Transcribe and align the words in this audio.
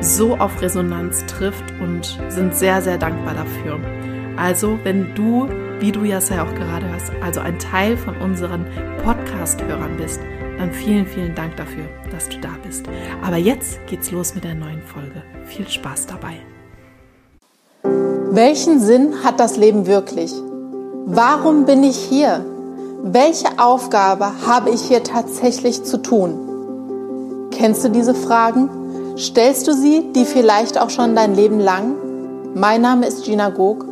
so 0.00 0.36
auf 0.36 0.60
Resonanz 0.60 1.24
trifft 1.26 1.64
und 1.80 2.18
sind 2.28 2.54
sehr, 2.54 2.82
sehr 2.82 2.98
dankbar 2.98 3.34
dafür. 3.34 3.80
Also, 4.36 4.78
wenn 4.84 5.14
du, 5.14 5.48
wie 5.80 5.92
du 5.92 6.04
ja 6.04 6.18
auch 6.18 6.54
gerade 6.54 6.88
hörst, 6.90 7.10
also 7.22 7.40
ein 7.40 7.58
Teil 7.58 7.96
von 7.96 8.16
unseren 8.18 8.66
Podcast-Hörern 9.02 9.96
bist, 9.96 10.20
dann 10.58 10.72
vielen, 10.72 11.06
vielen 11.06 11.34
Dank 11.34 11.56
dafür, 11.56 11.84
dass 12.10 12.28
du 12.28 12.38
da 12.38 12.50
bist. 12.62 12.86
Aber 13.22 13.36
jetzt 13.36 13.78
geht's 13.86 14.10
los 14.10 14.34
mit 14.34 14.44
der 14.44 14.54
neuen 14.54 14.82
Folge. 14.82 15.22
Viel 15.44 15.68
Spaß 15.68 16.06
dabei. 16.06 16.36
Welchen 18.30 18.80
Sinn 18.80 19.24
hat 19.24 19.40
das 19.40 19.56
Leben 19.56 19.86
wirklich? 19.86 20.32
Warum 21.06 21.64
bin 21.64 21.84
ich 21.84 21.96
hier? 21.96 22.44
Welche 23.02 23.58
Aufgabe 23.58 24.32
habe 24.46 24.70
ich 24.70 24.82
hier 24.82 25.02
tatsächlich 25.02 25.84
zu 25.84 26.02
tun? 26.02 27.48
Kennst 27.50 27.84
du 27.84 27.88
diese 27.88 28.14
Fragen? 28.14 28.68
Stellst 29.18 29.66
du 29.66 29.72
sie, 29.72 30.12
die 30.14 30.26
vielleicht 30.26 30.78
auch 30.78 30.90
schon 30.90 31.16
dein 31.16 31.34
Leben 31.34 31.58
lang? 31.58 31.94
Mein 32.54 32.82
Name 32.82 33.06
ist 33.06 33.24
Gina 33.24 33.48
Gog 33.48 33.86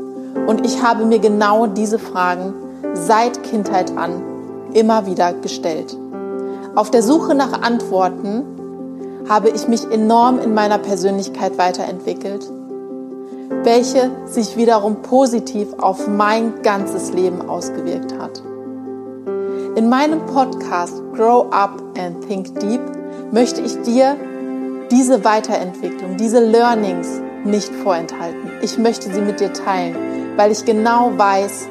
und 0.47 0.67
ich 0.67 0.83
habe 0.83 1.07
mir 1.07 1.19
genau 1.19 1.67
diese 1.67 1.99
Fragen 1.99 2.53
seit 2.93 3.43
Kindheit 3.43 3.97
an 3.97 4.23
immer 4.75 5.07
wieder 5.07 5.33
gestellt. 5.33 5.97
Auf 6.75 6.91
der 6.91 7.03
Suche 7.03 7.35
nach 7.35 7.63
Antworten 7.63 8.45
habe 9.27 9.49
ich 9.49 9.67
mich 9.67 9.91
enorm 9.91 10.41
in 10.41 10.53
meiner 10.53 10.77
Persönlichkeit 10.77 11.57
weiterentwickelt, 11.57 12.47
welche 13.63 14.11
sich 14.27 14.59
wiederum 14.59 14.97
positiv 15.01 15.69
auf 15.79 16.07
mein 16.07 16.61
ganzes 16.63 17.15
Leben 17.15 17.49
ausgewirkt 17.49 18.13
hat. 18.19 18.43
In 19.75 19.89
meinem 19.89 20.27
Podcast 20.27 21.01
Grow 21.15 21.47
Up 21.51 21.83
and 21.99 22.29
Think 22.29 22.61
Deep 22.61 22.83
möchte 23.33 23.63
ich 23.63 23.81
dir 23.83 24.17
diese 24.91 25.25
Weiterentwicklung, 25.25 26.17
diese 26.17 26.41
Learnings 26.41 27.21
nicht 27.45 27.75
vorenthalten. 27.75 28.51
Ich 28.63 28.79
möchte 28.79 29.13
sie 29.13 29.21
mit 29.21 29.41
dir 29.41 29.53
teilen, 29.53 29.97
weil 30.37 30.53
ich 30.53 30.65
genau 30.65 31.13
weiß, 31.17 31.69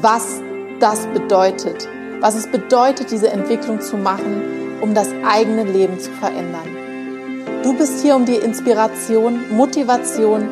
was 0.00 0.40
das 0.78 1.06
bedeutet, 1.08 1.88
was 2.20 2.34
es 2.34 2.46
bedeutet, 2.46 3.10
diese 3.10 3.30
Entwicklung 3.30 3.80
zu 3.80 3.96
machen, 3.96 4.42
um 4.80 4.94
das 4.94 5.08
eigene 5.24 5.64
Leben 5.64 5.98
zu 5.98 6.10
verändern. 6.12 6.68
Du 7.62 7.74
bist 7.76 8.02
hier, 8.02 8.16
um 8.16 8.24
dir 8.24 8.42
Inspiration, 8.42 9.54
Motivation, 9.54 10.48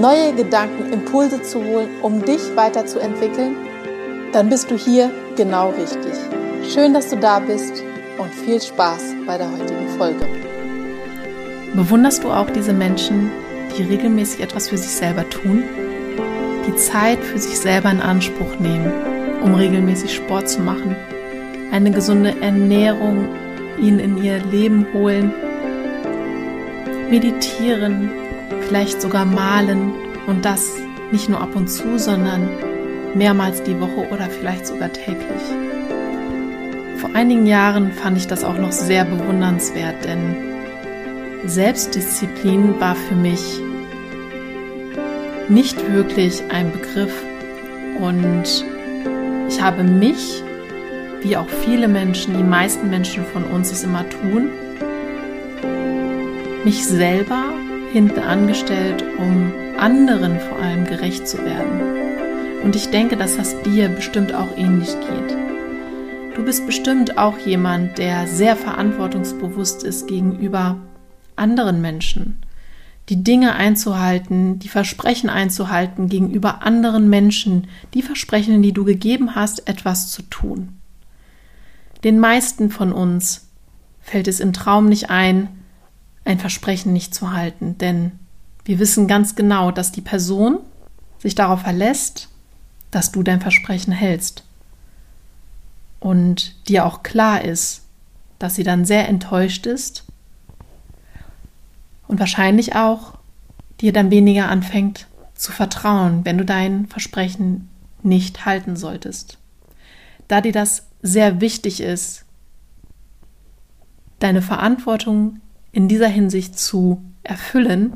neue 0.00 0.32
Gedanken, 0.34 0.92
Impulse 0.92 1.42
zu 1.42 1.62
holen, 1.64 1.88
um 2.02 2.24
dich 2.24 2.56
weiterzuentwickeln. 2.56 3.56
Dann 4.32 4.48
bist 4.48 4.70
du 4.70 4.76
hier 4.76 5.10
genau 5.36 5.70
richtig. 5.70 6.12
Schön, 6.68 6.92
dass 6.92 7.08
du 7.08 7.16
da 7.16 7.38
bist 7.38 7.82
und 8.18 8.34
viel 8.34 8.60
Spaß 8.60 9.14
bei 9.26 9.38
der 9.38 9.50
heutigen 9.50 9.88
Folge. 9.96 10.26
Bewunderst 11.74 12.24
du 12.24 12.30
auch 12.30 12.50
diese 12.50 12.72
Menschen, 12.72 13.30
die 13.76 13.82
regelmäßig 13.82 14.40
etwas 14.40 14.68
für 14.68 14.78
sich 14.78 14.90
selber 14.90 15.28
tun? 15.28 15.62
Die 16.66 16.74
Zeit 16.76 17.22
für 17.22 17.38
sich 17.38 17.58
selber 17.58 17.90
in 17.90 18.00
Anspruch 18.00 18.58
nehmen, 18.58 18.90
um 19.42 19.54
regelmäßig 19.54 20.14
Sport 20.14 20.48
zu 20.48 20.60
machen, 20.60 20.96
eine 21.70 21.90
gesunde 21.90 22.40
Ernährung 22.40 23.28
ihnen 23.80 24.00
in 24.00 24.22
ihr 24.22 24.42
Leben 24.44 24.86
holen, 24.92 25.32
meditieren, 27.10 28.10
vielleicht 28.66 29.00
sogar 29.00 29.24
malen 29.24 29.92
und 30.26 30.44
das 30.44 30.72
nicht 31.12 31.28
nur 31.28 31.40
ab 31.40 31.54
und 31.54 31.68
zu, 31.68 31.98
sondern 31.98 32.48
mehrmals 33.14 33.62
die 33.62 33.78
Woche 33.80 34.08
oder 34.10 34.28
vielleicht 34.28 34.66
sogar 34.66 34.92
täglich. 34.92 35.42
Vor 36.96 37.10
einigen 37.14 37.46
Jahren 37.46 37.92
fand 37.92 38.18
ich 38.18 38.26
das 38.26 38.42
auch 38.42 38.58
noch 38.58 38.72
sehr 38.72 39.04
bewundernswert, 39.04 40.04
denn 40.04 40.47
Selbstdisziplin 41.46 42.80
war 42.80 42.94
für 42.94 43.14
mich 43.14 43.60
nicht 45.48 45.92
wirklich 45.92 46.42
ein 46.50 46.72
Begriff 46.72 47.12
und 48.00 48.64
ich 49.48 49.62
habe 49.62 49.82
mich, 49.82 50.42
wie 51.22 51.36
auch 51.36 51.48
viele 51.48 51.88
Menschen, 51.88 52.36
die 52.36 52.42
meisten 52.42 52.90
Menschen 52.90 53.24
von 53.24 53.44
uns 53.44 53.72
es 53.72 53.82
immer 53.82 54.04
tun, 54.08 54.50
mich 56.64 56.86
selber 56.86 57.44
hinten 57.92 58.20
angestellt, 58.20 59.02
um 59.18 59.52
anderen 59.78 60.38
vor 60.40 60.58
allem 60.58 60.84
gerecht 60.84 61.26
zu 61.26 61.38
werden. 61.38 61.80
Und 62.62 62.76
ich 62.76 62.90
denke, 62.90 63.16
dass 63.16 63.36
das 63.36 63.60
dir 63.62 63.88
bestimmt 63.88 64.34
auch 64.34 64.56
ähnlich 64.56 64.90
geht. 64.90 65.36
Du 66.34 66.44
bist 66.44 66.66
bestimmt 66.66 67.16
auch 67.16 67.38
jemand, 67.38 67.98
der 67.98 68.26
sehr 68.26 68.56
verantwortungsbewusst 68.56 69.82
ist 69.84 70.08
gegenüber 70.08 70.76
anderen 71.38 71.80
Menschen 71.80 72.38
die 73.08 73.24
Dinge 73.24 73.54
einzuhalten, 73.54 74.58
die 74.58 74.68
Versprechen 74.68 75.30
einzuhalten 75.30 76.08
gegenüber 76.08 76.62
anderen 76.62 77.08
Menschen, 77.08 77.66
die 77.94 78.02
Versprechen, 78.02 78.62
die 78.62 78.72
du 78.72 78.84
gegeben 78.84 79.34
hast, 79.34 79.66
etwas 79.66 80.10
zu 80.10 80.22
tun. 80.22 80.78
Den 82.04 82.20
meisten 82.20 82.70
von 82.70 82.92
uns 82.92 83.48
fällt 84.00 84.28
es 84.28 84.40
im 84.40 84.52
Traum 84.52 84.86
nicht 84.86 85.10
ein, 85.10 85.48
ein 86.24 86.38
Versprechen 86.38 86.92
nicht 86.92 87.14
zu 87.14 87.32
halten, 87.32 87.78
denn 87.78 88.12
wir 88.64 88.78
wissen 88.78 89.08
ganz 89.08 89.34
genau, 89.34 89.70
dass 89.70 89.92
die 89.92 90.02
Person 90.02 90.58
sich 91.18 91.34
darauf 91.34 91.62
verlässt, 91.62 92.28
dass 92.90 93.10
du 93.10 93.22
dein 93.22 93.40
Versprechen 93.40 93.92
hältst. 93.92 94.44
Und 96.00 96.68
dir 96.68 96.84
auch 96.84 97.02
klar 97.02 97.42
ist, 97.42 97.82
dass 98.38 98.54
sie 98.54 98.62
dann 98.62 98.84
sehr 98.84 99.08
enttäuscht 99.08 99.66
ist 99.66 100.04
und 102.08 102.18
wahrscheinlich 102.18 102.74
auch 102.74 103.18
dir 103.80 103.92
dann 103.92 104.10
weniger 104.10 104.48
anfängt 104.48 105.06
zu 105.34 105.52
vertrauen, 105.52 106.24
wenn 106.24 106.38
du 106.38 106.44
dein 106.44 106.86
Versprechen 106.86 107.68
nicht 108.02 108.44
halten 108.44 108.76
solltest. 108.76 109.38
Da 110.26 110.40
dir 110.40 110.52
das 110.52 110.86
sehr 111.00 111.40
wichtig 111.40 111.80
ist, 111.80 112.24
deine 114.18 114.42
Verantwortung 114.42 115.40
in 115.70 115.86
dieser 115.86 116.08
Hinsicht 116.08 116.58
zu 116.58 117.02
erfüllen, 117.22 117.92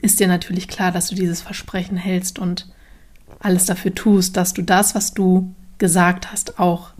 ist 0.00 0.20
dir 0.20 0.28
natürlich 0.28 0.68
klar, 0.68 0.92
dass 0.92 1.08
du 1.08 1.16
dieses 1.16 1.42
Versprechen 1.42 1.96
hältst 1.96 2.38
und 2.38 2.68
alles 3.40 3.66
dafür 3.66 3.94
tust, 3.94 4.36
dass 4.36 4.52
du 4.52 4.62
das, 4.62 4.94
was 4.94 5.12
du 5.12 5.54
gesagt 5.78 6.30
hast, 6.30 6.58
auch, 6.58 6.90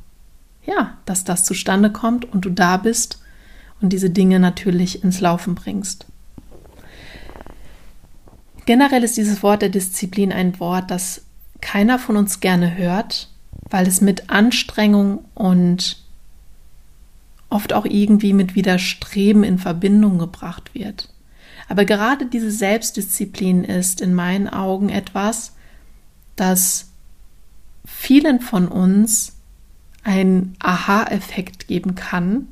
ja, 0.64 0.98
dass 1.04 1.24
das 1.24 1.44
zustande 1.44 1.90
kommt 1.92 2.24
und 2.24 2.44
du 2.44 2.50
da 2.50 2.76
bist 2.76 3.19
und 3.80 3.92
diese 3.92 4.10
Dinge 4.10 4.40
natürlich 4.40 5.02
ins 5.02 5.20
Laufen 5.20 5.54
bringst. 5.54 6.06
Generell 8.66 9.02
ist 9.02 9.16
dieses 9.16 9.42
Wort 9.42 9.62
der 9.62 9.68
Disziplin 9.68 10.32
ein 10.32 10.60
Wort, 10.60 10.90
das 10.90 11.22
keiner 11.60 11.98
von 11.98 12.16
uns 12.16 12.40
gerne 12.40 12.76
hört, 12.76 13.28
weil 13.68 13.86
es 13.86 14.00
mit 14.00 14.30
Anstrengung 14.30 15.24
und 15.34 16.02
oft 17.48 17.72
auch 17.72 17.84
irgendwie 17.84 18.32
mit 18.32 18.54
Widerstreben 18.54 19.44
in 19.44 19.58
Verbindung 19.58 20.18
gebracht 20.18 20.74
wird. 20.74 21.12
Aber 21.68 21.84
gerade 21.84 22.26
diese 22.26 22.50
Selbstdisziplin 22.50 23.64
ist 23.64 24.00
in 24.00 24.14
meinen 24.14 24.48
Augen 24.48 24.88
etwas, 24.88 25.52
das 26.36 26.90
vielen 27.84 28.40
von 28.40 28.68
uns 28.68 29.36
einen 30.02 30.56
Aha-Effekt 30.58 31.68
geben 31.68 31.94
kann, 31.94 32.48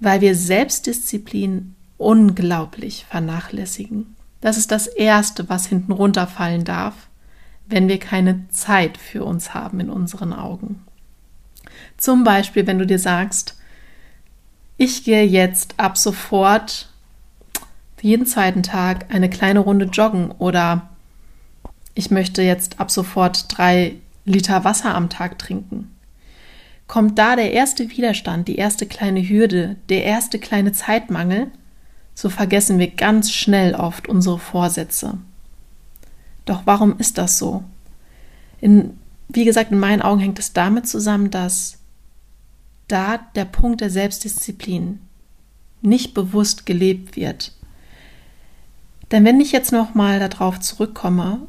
weil 0.00 0.20
wir 0.20 0.34
Selbstdisziplin 0.34 1.74
unglaublich 1.96 3.04
vernachlässigen. 3.08 4.16
Das 4.40 4.56
ist 4.56 4.70
das 4.70 4.86
Erste, 4.86 5.48
was 5.48 5.66
hinten 5.66 5.92
runterfallen 5.92 6.64
darf, 6.64 6.94
wenn 7.66 7.88
wir 7.88 7.98
keine 7.98 8.48
Zeit 8.48 8.98
für 8.98 9.24
uns 9.24 9.54
haben 9.54 9.80
in 9.80 9.90
unseren 9.90 10.32
Augen. 10.32 10.84
Zum 11.96 12.24
Beispiel, 12.24 12.66
wenn 12.66 12.78
du 12.78 12.86
dir 12.86 12.98
sagst, 12.98 13.56
ich 14.76 15.04
gehe 15.04 15.24
jetzt 15.24 15.74
ab 15.78 15.96
sofort 15.96 16.90
jeden 18.02 18.26
zweiten 18.26 18.62
Tag 18.62 19.12
eine 19.12 19.30
kleine 19.30 19.60
Runde 19.60 19.86
joggen 19.86 20.30
oder 20.30 20.90
ich 21.94 22.10
möchte 22.10 22.42
jetzt 22.42 22.78
ab 22.78 22.90
sofort 22.90 23.46
drei 23.56 23.96
Liter 24.24 24.64
Wasser 24.64 24.94
am 24.94 25.08
Tag 25.08 25.38
trinken. 25.38 25.95
Kommt 26.86 27.18
da 27.18 27.34
der 27.36 27.52
erste 27.52 27.90
Widerstand, 27.90 28.48
die 28.48 28.56
erste 28.56 28.86
kleine 28.86 29.28
Hürde, 29.28 29.76
der 29.88 30.04
erste 30.04 30.38
kleine 30.38 30.72
Zeitmangel, 30.72 31.50
so 32.14 32.30
vergessen 32.30 32.78
wir 32.78 32.88
ganz 32.88 33.32
schnell 33.32 33.74
oft 33.74 34.08
unsere 34.08 34.38
Vorsätze. 34.38 35.18
Doch 36.44 36.62
warum 36.64 36.98
ist 36.98 37.18
das 37.18 37.38
so? 37.38 37.64
In, 38.60 38.98
wie 39.28 39.44
gesagt, 39.44 39.72
in 39.72 39.78
meinen 39.78 40.00
Augen 40.00 40.20
hängt 40.20 40.38
es 40.38 40.52
damit 40.52 40.86
zusammen, 40.86 41.30
dass 41.30 41.78
da 42.88 43.18
der 43.34 43.44
Punkt 43.44 43.80
der 43.80 43.90
Selbstdisziplin 43.90 45.00
nicht 45.82 46.14
bewusst 46.14 46.66
gelebt 46.66 47.16
wird. 47.16 47.52
Denn 49.10 49.24
wenn 49.24 49.40
ich 49.40 49.52
jetzt 49.52 49.72
nochmal 49.72 50.18
darauf 50.20 50.60
zurückkomme, 50.60 51.46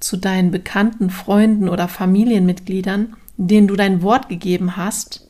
zu 0.00 0.16
deinen 0.16 0.50
bekannten 0.50 1.10
Freunden 1.10 1.68
oder 1.68 1.88
Familienmitgliedern, 1.88 3.16
denen 3.36 3.68
du 3.68 3.76
dein 3.76 4.02
Wort 4.02 4.28
gegeben 4.28 4.76
hast, 4.76 5.28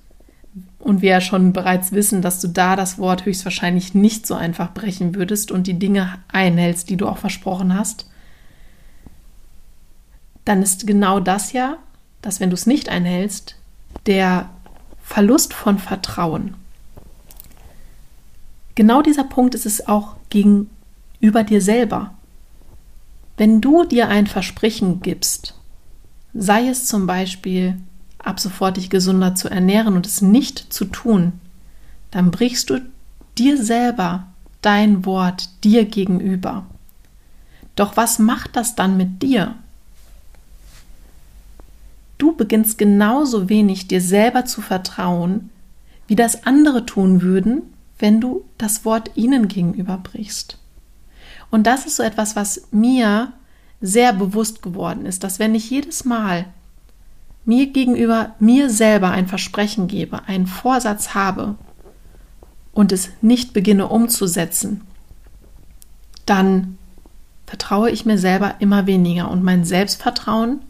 und 0.83 1.01
wir 1.01 1.11
ja 1.11 1.21
schon 1.21 1.53
bereits 1.53 1.93
wissen, 1.93 2.23
dass 2.23 2.41
du 2.41 2.49
da 2.49 2.77
das 2.77 2.99
Wort 2.99 3.25
höchstwahrscheinlich 3.25 3.95
nicht 3.95 4.27
so 4.27 4.35
einfach 4.35 4.75
brechen 4.75 5.15
würdest 5.15 5.51
und 5.51 5.67
die 5.67 5.79
Dinge 5.79 6.19
einhältst, 6.29 6.91
die 6.91 6.97
du 6.97 7.07
auch 7.07 7.19
versprochen 7.19 7.75
hast, 7.75 8.07
dann 10.45 10.61
ist 10.63 10.87
genau 10.87 11.21
das 11.21 11.53
ja, 11.53 11.77
dass 12.21 12.41
wenn 12.41 12.51
du 12.51 12.55
es 12.55 12.67
nicht 12.67 12.89
einhältst, 12.89 13.57
der 14.07 14.51
Verlust 15.03 15.55
von 15.55 15.79
Vertrauen. 15.79 16.55
Genau 18.75 19.03
dieser 19.03 19.25
Punkt 19.25 19.55
ist 19.55 19.67
es 19.67 19.87
auch 19.87 20.17
gegenüber 20.31 21.45
dir 21.45 21.61
selber. 21.61 22.15
Wenn 23.37 23.61
du 23.61 23.85
dir 23.85 24.09
ein 24.09 24.27
Versprechen 24.27 25.01
gibst, 25.01 25.55
sei 26.35 26.69
es 26.69 26.87
zum 26.87 27.07
Beispiel, 27.07 27.77
ab 28.23 28.41
sofort 28.41 28.77
dich 28.77 28.91
gesunder 28.91 29.35
zu 29.35 29.49
ernähren 29.49 29.95
und 29.95 30.07
es 30.07 30.23
nicht 30.23 30.73
zu 30.73 30.85
tun, 30.85 31.33
dann 32.11 32.31
brichst 32.31 32.71
du 32.71 32.81
dir 33.39 33.63
selber 33.63 34.27
dein 34.61 35.05
Wort 35.05 35.49
dir 35.65 35.85
gegenüber. 35.85 36.67
Doch 37.75 37.97
was 37.97 38.19
macht 38.19 38.57
das 38.57 38.75
dann 38.75 38.97
mit 38.97 39.23
dir? 39.23 39.55
Du 42.19 42.37
beginnst 42.37 42.79
genauso 42.79 43.49
wenig 43.49 43.89
dir 43.89 44.01
selber 44.01 44.45
zu 44.45 44.61
vertrauen, 44.61 45.51
wie 46.07 46.15
das 46.15 46.47
andere 46.47 46.87
tun 46.87 47.23
würden, 47.23 47.63
wenn 47.99 48.21
du 48.21 48.45
das 48.59 48.85
Wort 48.85 49.11
ihnen 49.17 49.49
gegenüber 49.49 49.97
brichst. 49.97 50.59
Und 51.51 51.67
das 51.67 51.87
ist 51.87 51.97
so 51.97 52.03
etwas, 52.03 52.37
was 52.37 52.69
mir 52.71 53.33
sehr 53.81 54.13
bewusst 54.13 54.63
geworden 54.63 55.07
ist, 55.07 55.25
dass 55.25 55.39
wenn 55.39 55.55
ich 55.55 55.71
jedes 55.71 56.05
Mal 56.05 56.47
mir 57.45 57.67
gegenüber 57.67 58.35
mir 58.39 58.71
selber 58.71 59.11
ein 59.11 59.27
Versprechen 59.27 59.89
gebe, 59.89 60.27
einen 60.27 60.47
Vorsatz 60.47 61.15
habe 61.15 61.57
und 62.73 62.93
es 62.93 63.11
nicht 63.21 63.53
beginne 63.53 63.89
umzusetzen, 63.89 64.83
dann 66.27 66.79
vertraue 67.47 67.91
ich 67.91 68.07
mir 68.07 68.19
selber 68.19 68.55
immer 68.61 68.87
weniger 68.87 69.31
und 69.31 69.43
mein 69.43 69.65
Selbstvertrauen 69.65 70.61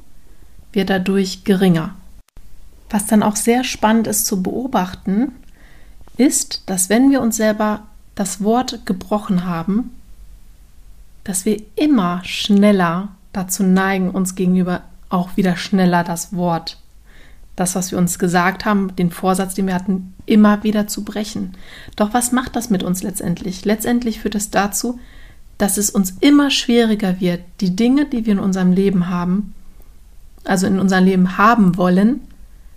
wird 0.72 0.90
dadurch 0.90 1.44
geringer. 1.44 1.94
Was 2.90 3.06
dann 3.06 3.22
auch 3.22 3.36
sehr 3.36 3.64
spannend 3.64 4.06
ist 4.06 4.26
zu 4.26 4.42
beobachten, 4.42 5.32
ist, 6.16 6.62
dass 6.66 6.88
wenn 6.88 7.10
wir 7.10 7.20
uns 7.20 7.36
selber 7.36 7.82
das 8.14 8.42
Wort 8.42 8.84
gebrochen 8.84 9.46
haben, 9.46 9.90
dass 11.24 11.44
wir 11.44 11.62
immer 11.76 12.22
schneller 12.24 13.08
dazu 13.32 13.62
neigen, 13.62 14.10
uns 14.10 14.34
gegenüber 14.34 14.82
auch 15.12 15.36
wieder 15.36 15.56
schneller 15.56 16.04
das 16.04 16.34
Wort, 16.34 16.78
das, 17.56 17.74
was 17.74 17.90
wir 17.90 17.98
uns 17.98 18.18
gesagt 18.18 18.64
haben, 18.64 18.96
den 18.96 19.10
Vorsatz, 19.10 19.54
den 19.54 19.66
wir 19.66 19.74
hatten, 19.74 20.14
immer 20.24 20.62
wieder 20.62 20.86
zu 20.86 21.04
brechen. 21.04 21.54
Doch 21.96 22.14
was 22.14 22.32
macht 22.32 22.56
das 22.56 22.70
mit 22.70 22.82
uns 22.82 23.02
letztendlich? 23.02 23.64
Letztendlich 23.64 24.20
führt 24.20 24.34
es 24.34 24.50
dazu, 24.50 24.98
dass 25.58 25.76
es 25.76 25.90
uns 25.90 26.16
immer 26.20 26.50
schwieriger 26.50 27.20
wird, 27.20 27.42
die 27.60 27.76
Dinge, 27.76 28.06
die 28.06 28.24
wir 28.24 28.32
in 28.32 28.38
unserem 28.38 28.72
Leben 28.72 29.08
haben, 29.08 29.54
also 30.44 30.66
in 30.66 30.80
unserem 30.80 31.04
Leben 31.04 31.36
haben 31.36 31.76
wollen, 31.76 32.22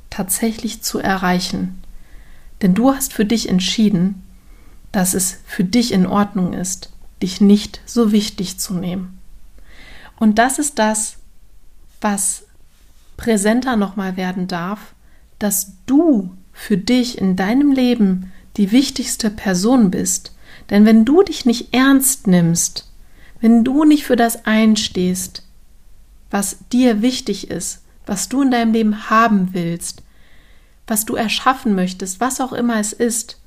tatsächlich 0.10 0.82
zu 0.82 1.00
erreichen. 1.00 1.82
Denn 2.62 2.74
du 2.74 2.94
hast 2.94 3.14
für 3.14 3.26
dich 3.26 3.50
entschieden, 3.50 4.24
dass 4.92 5.14
es 5.14 5.40
für 5.46 5.64
dich 5.64 5.94
in 5.94 6.06
Ordnung 6.06 6.54
ist, 6.54 6.92
dich 7.22 7.42
nicht 7.42 7.82
so 7.86 8.12
wichtig 8.12 8.60
zu 8.60 8.74
nehmen. 8.74 9.18
Und 10.18 10.38
das 10.38 10.60
ist 10.60 10.80
das, 10.80 11.18
was 12.01 12.45
präsenter 13.18 13.75
nochmal 13.75 14.18
werden 14.18 14.47
darf, 14.47 14.94
dass 15.39 15.74
du 15.86 16.36
für 16.53 16.77
dich 16.77 17.18
in 17.18 17.36
deinem 17.36 17.71
Leben 17.71 18.31
die 18.57 18.71
wichtigste 18.71 19.30
Person 19.30 19.92
bist. 19.92 20.33
Denn 20.69 20.86
wenn 20.86 21.06
du 21.06 21.24
dich 21.24 21.45
nicht 21.45 21.74
ernst 21.74 22.27
nimmst, 22.27 22.89
wenn 23.42 23.63
du 23.63 23.83
nicht 23.83 24.06
für 24.06 24.15
das 24.15 24.45
einstehst, 24.45 25.44
was 26.31 26.57
dir 26.71 27.01
wichtig 27.01 27.51
ist, 27.51 27.81
was 28.06 28.30
du 28.30 28.41
in 28.41 28.51
deinem 28.51 28.74
Leben 28.74 29.09
haben 29.09 29.50
willst, 29.53 30.01
was 30.88 31.06
du 31.06 31.15
erschaffen 31.15 31.75
möchtest, 31.75 32.19
was 32.19 32.39
auch 32.39 32.53
immer 32.53 32.80
es 32.80 32.94
ist, 32.94 33.39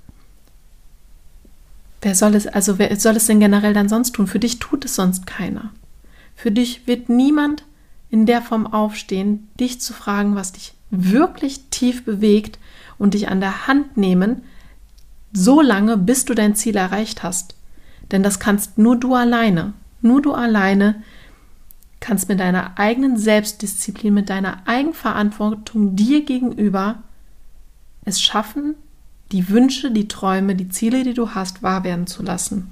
wer 2.02 2.14
soll 2.14 2.34
es, 2.34 2.46
also 2.46 2.78
wer 2.78 2.94
soll 2.98 3.16
es 3.16 3.26
denn 3.26 3.40
generell 3.40 3.74
dann 3.74 3.88
sonst 3.88 4.12
tun? 4.12 4.26
Für 4.26 4.38
dich 4.38 4.58
tut 4.58 4.84
es 4.84 4.94
sonst 4.94 5.26
keiner. 5.26 5.72
Für 6.36 6.50
dich 6.50 6.86
wird 6.86 7.08
niemand 7.08 7.64
in 8.10 8.26
der 8.26 8.42
Form 8.42 8.66
aufstehen, 8.66 9.48
dich 9.58 9.80
zu 9.80 9.92
fragen, 9.92 10.34
was 10.34 10.52
dich 10.52 10.74
wirklich 10.90 11.64
tief 11.70 12.04
bewegt 12.04 12.58
und 12.98 13.14
dich 13.14 13.28
an 13.28 13.40
der 13.40 13.66
Hand 13.66 13.96
nehmen, 13.96 14.42
so 15.32 15.60
lange, 15.60 15.96
bis 15.96 16.24
du 16.24 16.34
dein 16.34 16.54
Ziel 16.54 16.76
erreicht 16.76 17.22
hast. 17.22 17.54
Denn 18.10 18.22
das 18.22 18.40
kannst 18.40 18.78
nur 18.78 18.96
du 18.96 19.14
alleine. 19.14 19.74
Nur 20.00 20.22
du 20.22 20.32
alleine 20.32 21.02
kannst 22.00 22.28
mit 22.28 22.40
deiner 22.40 22.78
eigenen 22.78 23.18
Selbstdisziplin, 23.18 24.14
mit 24.14 24.30
deiner 24.30 24.66
Eigenverantwortung 24.66 25.96
dir 25.96 26.24
gegenüber 26.24 27.02
es 28.04 28.20
schaffen, 28.20 28.74
die 29.32 29.48
Wünsche, 29.50 29.90
die 29.90 30.08
Träume, 30.08 30.54
die 30.54 30.68
Ziele, 30.68 31.02
die 31.02 31.12
du 31.12 31.34
hast, 31.34 31.62
wahr 31.62 31.84
werden 31.84 32.06
zu 32.06 32.22
lassen. 32.22 32.70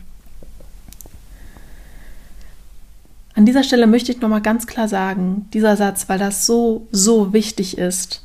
An 3.37 3.45
dieser 3.45 3.63
Stelle 3.63 3.87
möchte 3.87 4.11
ich 4.11 4.23
nochmal 4.23 4.41
ganz 4.41 4.67
klar 4.67 4.89
sagen, 4.89 5.47
dieser 5.53 5.77
Satz, 5.77 6.09
weil 6.09 6.19
das 6.19 6.47
so, 6.47 6.89
so 6.91 7.35
wichtig 7.35 7.77
ist. 7.77 8.25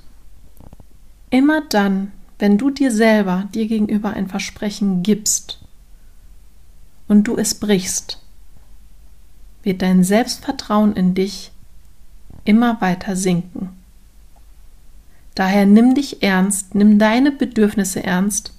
Immer 1.29 1.63
dann, 1.67 2.13
wenn 2.39 2.57
du 2.57 2.69
dir 2.69 2.91
selber, 2.91 3.49
dir 3.53 3.67
gegenüber 3.67 4.11
ein 4.11 4.29
Versprechen 4.29 5.03
gibst 5.03 5.59
und 7.09 7.25
du 7.25 7.35
es 7.35 7.55
brichst, 7.55 8.19
wird 9.63 9.81
dein 9.81 10.05
Selbstvertrauen 10.05 10.93
in 10.95 11.13
dich 11.13 11.51
immer 12.45 12.79
weiter 12.79 13.17
sinken. 13.17 13.69
Daher 15.35 15.65
nimm 15.65 15.93
dich 15.93 16.23
ernst, 16.23 16.73
nimm 16.73 16.99
deine 16.99 17.33
Bedürfnisse 17.33 18.01
ernst, 18.01 18.53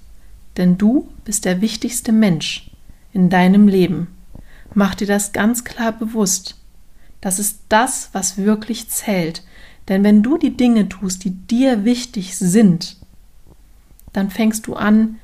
denn 0.57 0.77
du 0.77 1.09
bist 1.25 1.45
der 1.45 1.61
wichtigste 1.61 2.11
Mensch 2.11 2.69
in 3.11 3.31
deinem 3.31 3.67
Leben. 3.67 4.07
Mach 4.73 4.95
dir 4.95 5.07
das 5.07 5.31
ganz 5.31 5.63
klar 5.63 5.91
bewusst. 5.91 6.55
Das 7.21 7.39
ist 7.39 7.61
das, 7.69 8.09
was 8.13 8.37
wirklich 8.37 8.89
zählt. 8.89 9.43
Denn 9.87 10.03
wenn 10.03 10.23
du 10.23 10.37
die 10.37 10.55
Dinge 10.55 10.89
tust, 10.89 11.23
die 11.23 11.31
dir 11.31 11.85
wichtig 11.85 12.37
sind, 12.37 12.97
dann 14.13 14.29
fängst 14.29 14.67
du 14.67 14.75
an, 14.75 15.19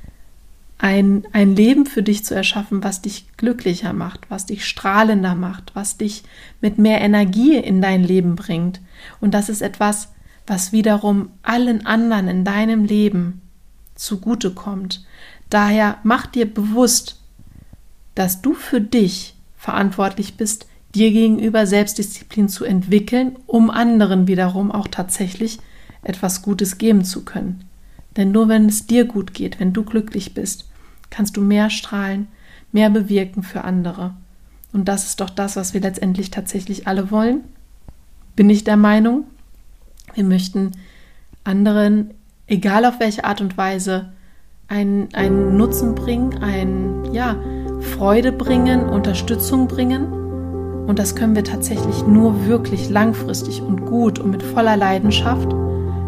ein, 0.78 1.24
ein 1.32 1.54
Leben 1.54 1.84
für 1.84 2.02
dich 2.02 2.24
zu 2.24 2.34
erschaffen, 2.34 2.82
was 2.82 3.02
dich 3.02 3.26
glücklicher 3.36 3.92
macht, 3.92 4.30
was 4.30 4.46
dich 4.46 4.64
strahlender 4.64 5.34
macht, 5.34 5.72
was 5.74 5.98
dich 5.98 6.22
mit 6.62 6.78
mehr 6.78 7.02
Energie 7.02 7.56
in 7.56 7.82
dein 7.82 8.02
Leben 8.02 8.34
bringt. 8.34 8.80
Und 9.20 9.34
das 9.34 9.50
ist 9.50 9.60
etwas, 9.60 10.08
was 10.46 10.72
wiederum 10.72 11.28
allen 11.42 11.84
anderen 11.84 12.28
in 12.28 12.44
deinem 12.44 12.84
Leben 12.84 13.42
zugutekommt. 13.94 15.04
Daher 15.50 15.98
mach 16.02 16.26
dir 16.26 16.52
bewusst, 16.52 17.20
dass 18.14 18.40
du 18.40 18.54
für 18.54 18.80
dich 18.80 19.34
verantwortlich 19.60 20.38
bist, 20.38 20.66
dir 20.94 21.10
gegenüber 21.10 21.66
Selbstdisziplin 21.66 22.48
zu 22.48 22.64
entwickeln, 22.64 23.36
um 23.46 23.68
anderen 23.68 24.26
wiederum 24.26 24.72
auch 24.72 24.88
tatsächlich 24.88 25.58
etwas 26.02 26.40
Gutes 26.40 26.78
geben 26.78 27.04
zu 27.04 27.26
können. 27.26 27.64
Denn 28.16 28.32
nur 28.32 28.48
wenn 28.48 28.66
es 28.66 28.86
dir 28.86 29.04
gut 29.04 29.34
geht, 29.34 29.60
wenn 29.60 29.74
du 29.74 29.84
glücklich 29.84 30.32
bist, 30.32 30.64
kannst 31.10 31.36
du 31.36 31.42
mehr 31.42 31.68
strahlen, 31.68 32.28
mehr 32.72 32.88
bewirken 32.88 33.42
für 33.42 33.62
andere. 33.62 34.14
Und 34.72 34.88
das 34.88 35.04
ist 35.04 35.20
doch 35.20 35.30
das, 35.30 35.56
was 35.56 35.74
wir 35.74 35.82
letztendlich 35.82 36.30
tatsächlich 36.30 36.88
alle 36.88 37.10
wollen. 37.10 37.42
Bin 38.36 38.48
ich 38.48 38.64
der 38.64 38.78
Meinung. 38.78 39.24
Wir 40.14 40.24
möchten 40.24 40.72
anderen, 41.44 42.14
egal 42.46 42.86
auf 42.86 42.98
welche 42.98 43.24
Art 43.24 43.42
und 43.42 43.58
Weise, 43.58 44.12
einen, 44.68 45.12
einen 45.12 45.58
Nutzen 45.58 45.94
bringen, 45.94 46.38
ein, 46.38 47.12
ja, 47.12 47.36
Freude 47.80 48.32
bringen, 48.32 48.88
Unterstützung 48.88 49.66
bringen. 49.66 50.12
Und 50.86 50.98
das 50.98 51.14
können 51.14 51.34
wir 51.34 51.44
tatsächlich 51.44 52.06
nur 52.06 52.46
wirklich 52.46 52.90
langfristig 52.90 53.62
und 53.62 53.86
gut 53.86 54.18
und 54.18 54.30
mit 54.30 54.42
voller 54.42 54.76
Leidenschaft, 54.76 55.48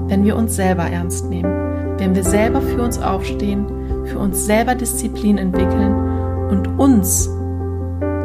wenn 0.08 0.24
wir 0.24 0.36
uns 0.36 0.56
selber 0.56 0.84
ernst 0.84 1.28
nehmen. 1.28 1.98
Wenn 1.98 2.14
wir 2.14 2.24
selber 2.24 2.60
für 2.60 2.82
uns 2.82 3.00
aufstehen, 3.00 3.66
für 4.06 4.18
uns 4.18 4.44
selber 4.44 4.74
Disziplin 4.74 5.38
entwickeln 5.38 5.94
und 6.50 6.78
uns 6.78 7.28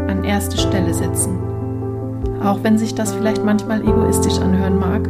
an 0.07 0.23
erste 0.23 0.57
Stelle 0.57 0.93
setzen. 0.93 1.37
Auch 2.43 2.63
wenn 2.63 2.77
sich 2.77 2.95
das 2.95 3.13
vielleicht 3.13 3.43
manchmal 3.43 3.81
egoistisch 3.81 4.39
anhören 4.39 4.79
mag. 4.79 5.09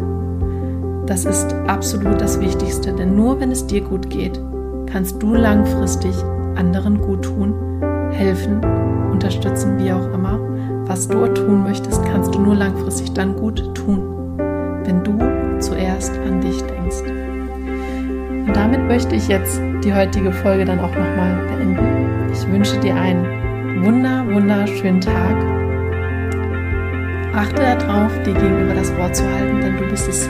Das 1.08 1.24
ist 1.26 1.54
absolut 1.68 2.20
das 2.20 2.42
Wichtigste, 2.42 2.94
denn 2.94 3.16
nur 3.16 3.40
wenn 3.40 3.52
es 3.52 3.66
dir 3.68 3.82
gut 3.82 4.10
geht, 4.10 4.40
kannst 4.88 5.22
du 5.22 5.34
langfristig 5.34 6.14
anderen 6.56 7.00
gut 7.02 7.24
tun, 7.24 7.54
helfen, 8.18 8.62
unterstützen, 9.12 9.78
wie 9.78 9.92
auch 9.92 10.12
immer. 10.12 10.40
Was 10.88 11.08
du 11.08 11.28
tun 11.28 11.64
möchtest, 11.64 12.04
kannst 12.06 12.34
du 12.34 12.40
nur 12.40 12.56
langfristig 12.56 13.14
dann 13.14 13.36
gut 13.36 13.76
tun, 13.76 14.38
wenn 14.84 15.04
du 15.04 15.60
zuerst 15.60 16.18
an 16.20 16.42
dich 16.42 16.62
denkst. 16.64 17.02
Und 18.48 18.56
damit 18.56 18.88
möchte 18.88 19.16
ich 19.16 19.28
jetzt 19.28 19.62
die 19.84 19.94
heutige 19.94 20.32
Folge 20.32 20.66
dann 20.66 20.80
auch 20.80 20.90
nochmal 20.90 21.46
beenden. 21.48 22.32
Ich 22.32 22.48
wünsche 22.50 22.80
dir 22.80 22.96
einen 22.96 23.84
wunder, 23.84 24.26
wunderschönen 24.32 25.02
Tag. 25.02 25.36
Achte 27.36 27.62
darauf, 27.62 28.12
dir 28.24 28.34
gegenüber 28.34 28.74
das 28.74 28.96
Wort 28.98 29.16
zu 29.16 29.24
halten, 29.26 29.62
denn 29.62 29.78
du 29.78 29.84
bist 29.90 30.08
es 30.08 30.28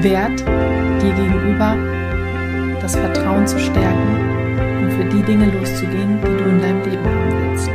wert, 0.00 0.40
dir 1.00 1.12
gegenüber 1.14 1.76
das 2.82 2.96
Vertrauen 2.96 3.46
zu 3.46 3.58
stärken 3.58 4.39
für 4.90 5.04
die 5.04 5.22
Dinge 5.22 5.46
loszugehen, 5.46 6.18
die 6.20 6.42
du 6.42 6.50
in 6.50 6.60
deinem 6.60 6.82
Leben 6.82 7.04
haben 7.04 7.50
willst. 7.50 7.70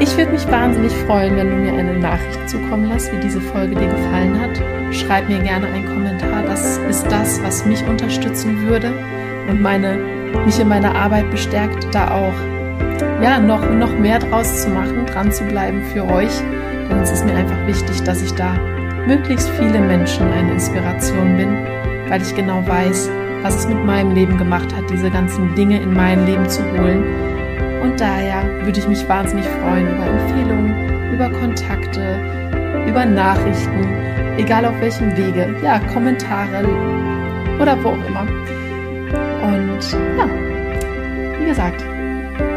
Ich 0.00 0.16
würde 0.18 0.32
mich 0.32 0.46
wahnsinnig 0.50 0.92
freuen, 1.06 1.36
wenn 1.36 1.50
du 1.50 1.56
mir 1.56 1.72
eine 1.72 1.98
Nachricht 1.98 2.48
zukommen 2.48 2.90
lässt, 2.90 3.12
wie 3.12 3.20
diese 3.20 3.40
Folge 3.40 3.74
dir 3.74 3.88
gefallen 3.88 4.38
hat. 4.40 4.94
Schreib 4.94 5.28
mir 5.28 5.38
gerne 5.38 5.66
einen 5.66 5.86
Kommentar. 5.86 6.42
Das 6.42 6.78
ist 6.90 7.04
das, 7.10 7.42
was 7.42 7.64
mich 7.64 7.82
unterstützen 7.86 8.66
würde 8.66 8.92
und 9.48 9.62
meine, 9.62 9.96
mich 10.44 10.58
in 10.60 10.68
meiner 10.68 10.94
Arbeit 10.94 11.30
bestärkt, 11.30 11.86
da 11.94 12.10
auch 12.10 12.34
ja, 13.22 13.38
noch, 13.38 13.68
noch 13.70 13.98
mehr 13.98 14.18
draus 14.18 14.62
zu 14.62 14.70
machen, 14.70 15.06
dran 15.06 15.32
zu 15.32 15.44
bleiben 15.44 15.82
für 15.92 16.04
euch. 16.04 16.40
Denn 16.90 16.98
es 17.00 17.10
ist 17.10 17.24
mir 17.24 17.34
einfach 17.34 17.66
wichtig, 17.66 18.02
dass 18.02 18.22
ich 18.22 18.32
da 18.32 18.58
möglichst 19.06 19.48
viele 19.50 19.80
Menschen 19.80 20.30
eine 20.32 20.52
Inspiration 20.52 21.36
bin, 21.36 21.56
weil 22.08 22.20
ich 22.20 22.34
genau 22.34 22.66
weiß, 22.66 23.10
was 23.44 23.56
es 23.56 23.68
mit 23.68 23.84
meinem 23.84 24.12
Leben 24.12 24.38
gemacht 24.38 24.74
hat, 24.74 24.88
diese 24.90 25.10
ganzen 25.10 25.54
Dinge 25.54 25.80
in 25.80 25.92
mein 25.92 26.24
Leben 26.24 26.48
zu 26.48 26.62
holen. 26.72 27.04
Und 27.82 28.00
daher 28.00 28.42
würde 28.64 28.78
ich 28.78 28.88
mich 28.88 29.06
wahnsinnig 29.06 29.44
freuen 29.44 29.86
über 29.94 30.06
Empfehlungen, 30.06 31.12
über 31.12 31.28
Kontakte, 31.28 32.18
über 32.88 33.04
Nachrichten, 33.04 33.86
egal 34.38 34.64
auf 34.64 34.80
welchem 34.80 35.14
Wege, 35.14 35.54
ja, 35.62 35.78
Kommentare 35.92 36.64
oder 37.60 37.76
wo 37.84 37.90
auch 37.90 38.06
immer. 38.06 38.22
Und 39.42 39.92
ja, 40.16 40.26
wie 41.38 41.44
gesagt, 41.44 41.84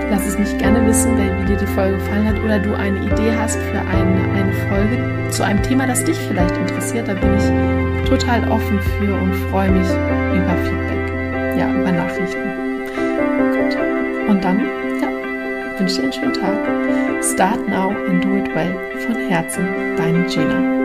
Lass 0.09 0.25
es 0.25 0.39
mich 0.39 0.57
gerne 0.57 0.85
wissen, 0.87 1.17
wie 1.17 1.45
dir 1.45 1.57
die 1.57 1.67
Folge 1.67 1.97
gefallen 1.97 2.27
hat 2.29 2.39
oder 2.41 2.59
du 2.59 2.73
eine 2.73 2.97
Idee 2.97 3.35
hast 3.37 3.59
für 3.61 3.79
eine, 3.79 4.23
eine 4.23 4.26
Folge 4.69 5.29
zu 5.29 5.43
einem 5.43 5.61
Thema, 5.61 5.87
das 5.87 6.03
dich 6.03 6.17
vielleicht 6.17 6.55
interessiert. 6.57 7.07
Da 7.07 7.13
bin 7.13 7.35
ich 7.37 8.09
total 8.09 8.49
offen 8.49 8.79
für 8.79 9.13
und 9.13 9.33
freue 9.49 9.71
mich 9.71 9.87
über 9.87 10.55
Feedback, 10.63 11.57
ja, 11.57 11.69
über 11.73 11.91
Nachrichten. 11.91 12.47
Gut. 13.51 14.29
Und 14.29 14.43
dann, 14.43 14.59
ja, 15.01 15.79
wünsche 15.79 15.95
dir 15.97 16.03
einen 16.03 16.13
schönen 16.13 16.33
Tag. 16.33 17.23
Start 17.23 17.67
now 17.67 17.89
and 18.09 18.23
do 18.23 18.37
it 18.37 18.55
well. 18.55 18.73
Von 18.99 19.15
Herzen, 19.29 19.67
deine 19.97 20.23
Gina. 20.25 20.76